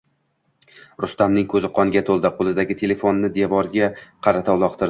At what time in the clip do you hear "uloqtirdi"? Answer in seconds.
4.61-4.79